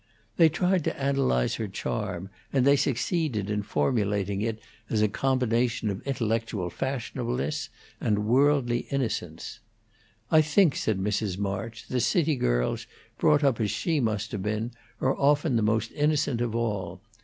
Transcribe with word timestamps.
They 0.37 0.49
tried 0.49 0.83
to 0.85 0.99
analyze 0.99 1.57
her 1.57 1.67
charm, 1.67 2.31
and 2.51 2.65
they 2.65 2.75
succeeded 2.75 3.51
in 3.51 3.61
formulating 3.61 4.41
it 4.41 4.59
as 4.89 5.03
a 5.03 5.07
combination 5.07 5.91
of 5.91 6.01
intellectual 6.07 6.71
fashionableness 6.71 7.69
and 7.99 8.25
worldly 8.25 8.87
innocence. 8.89 9.59
"I 10.31 10.41
think," 10.41 10.75
said 10.75 10.97
Mrs. 10.99 11.37
March, 11.37 11.87
"that 11.87 11.99
city 12.01 12.35
girls, 12.35 12.87
brought 13.19 13.43
up 13.43 13.61
as 13.61 13.69
she 13.69 13.99
must 13.99 14.31
have 14.31 14.41
been, 14.41 14.71
are 14.99 15.15
often 15.15 15.55
the 15.55 15.61
most 15.61 15.91
innocent 15.91 16.41
of 16.41 16.55
all. 16.55 16.99